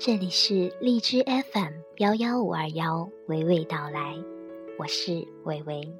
[0.00, 4.14] 这里是荔枝 FM 幺幺五二幺，娓娓道来，
[4.78, 5.92] 我是伟伟。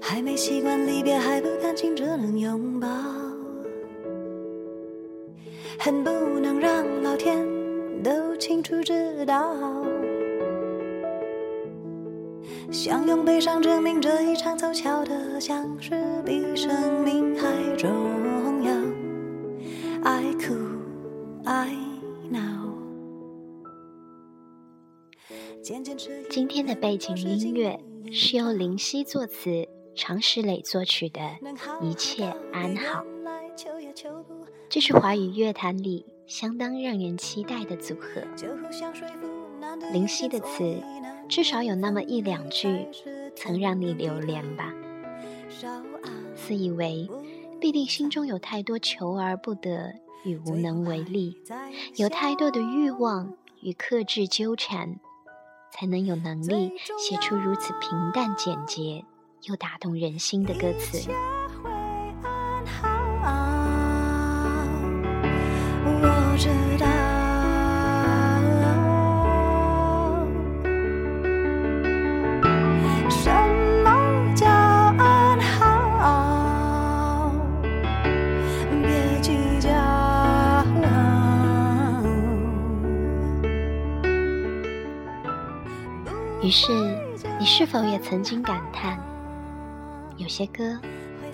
[0.00, 2.88] 还没习惯离别，还不甘心只能拥抱，
[5.78, 6.10] 恨不
[6.40, 7.46] 能让老天
[8.02, 9.54] 都清楚知道，
[12.72, 15.94] 想用悲伤证明这一场凑巧的相识
[16.26, 17.88] 比生命还重。
[26.30, 27.80] 今天的背景音乐
[28.12, 29.66] 是由林夕作词。
[29.94, 31.20] 常石磊作曲的
[31.82, 33.02] 《一切安好》，
[34.68, 38.22] 这是华语乐坛里相当让人期待的组合。
[39.92, 40.80] 林夕的词，
[41.28, 42.86] 至少有那么一两句
[43.34, 44.72] 曾让你流连吧。
[46.36, 47.08] 自以为
[47.60, 49.92] 必定心中有太多求而不得
[50.24, 51.36] 与无能为力，
[51.96, 54.96] 有太多的欲望与克制纠缠，
[55.72, 59.04] 才能有能力写出如此平淡简洁。
[59.44, 61.08] 又打动人心的歌词。
[66.00, 66.86] 我知道，
[86.40, 86.72] 于是，
[87.40, 88.96] 你是否也曾经感叹？
[90.16, 90.78] 有些歌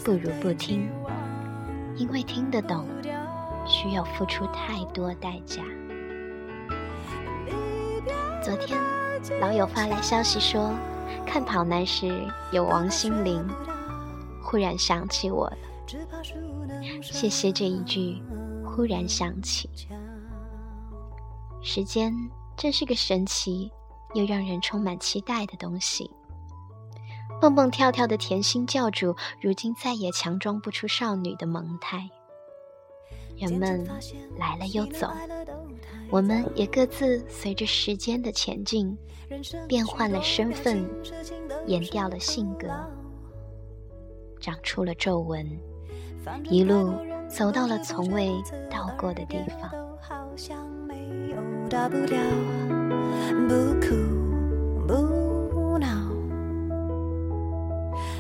[0.03, 0.91] 不如不听，
[1.97, 2.87] 因为听得懂
[3.67, 5.63] 需要付出太多代价。
[8.43, 8.79] 昨天
[9.41, 10.73] 老友发来消息说，
[11.27, 12.11] 看跑男时
[12.51, 13.47] 有王心凌，
[14.43, 15.59] 忽然想起我了。
[17.03, 18.23] 谢谢这一句
[18.65, 19.69] 忽然想起。
[21.63, 22.11] 时间
[22.57, 23.71] 真是个神奇
[24.15, 26.11] 又让人充满期待的东西。
[27.41, 32.09] 蹦蹦跳跳的甜心教主，如今再也强装不出少女的萌态。
[33.37, 33.85] 人们
[34.39, 35.11] 来了又走，
[36.09, 38.97] 我们也各自随着时间的前进，
[39.67, 40.89] 变换了身份，
[41.67, 42.69] 演掉了性格，
[44.41, 45.45] 长出了皱纹，
[46.45, 46.95] 一路
[47.29, 48.33] 走到了从未
[48.71, 49.69] 到过的地方。
[51.91, 52.74] 不
[53.49, 53.89] 不哭
[54.87, 55.87] 不闹。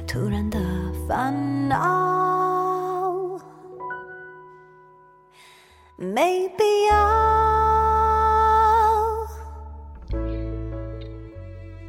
[0.06, 0.58] 突然的
[1.08, 1.78] 烦恼，
[5.96, 6.94] 没必要。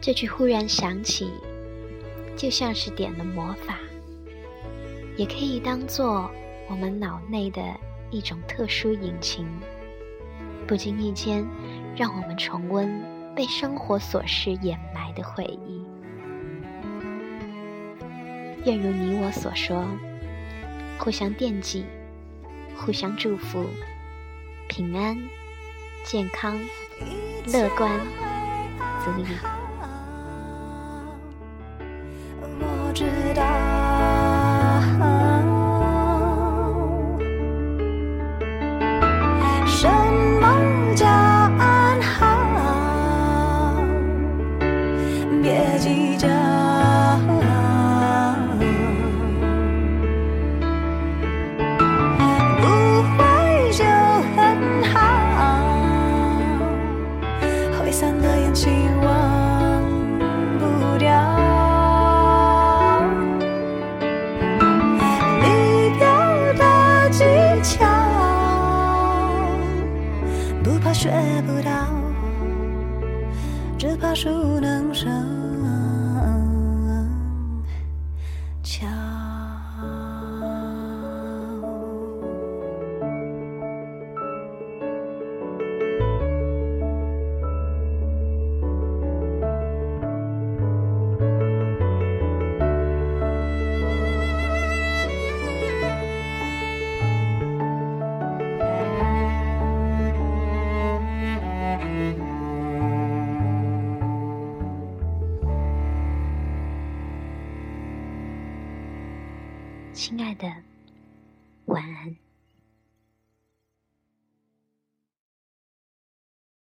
[0.02, 1.32] 这句忽然想起，
[2.38, 3.80] 就像是点了魔法，
[5.18, 6.30] 也可以当做
[6.70, 7.62] 我们脑内的
[8.12, 9.48] 一种特殊引擎，
[10.68, 11.44] 不经意间
[11.96, 13.04] 让我们重温
[13.36, 15.86] 被生活琐事掩埋的回忆。
[18.64, 19.86] 愿如你我所说，
[20.98, 21.86] 互相惦记，
[22.78, 23.66] 互相祝福，
[24.70, 25.18] 平安、
[26.06, 26.58] 健康、
[27.48, 27.92] 乐观，
[29.04, 29.65] 足矣。
[45.86, 46.28] 计较
[52.60, 52.66] 不
[53.14, 53.22] 回
[53.72, 53.86] 就
[54.36, 54.96] 很好
[57.78, 59.84] 灰散的眼睛忘
[60.58, 61.06] 不掉。
[65.44, 65.46] 离
[66.00, 66.04] 别
[66.58, 66.64] 的
[67.12, 67.24] 技
[67.62, 67.86] 巧
[70.64, 71.12] 不怕学
[71.46, 71.70] 不到
[73.78, 75.55] 只怕熟能生。
[109.96, 110.46] 亲爱的，
[111.68, 112.25] 晚安。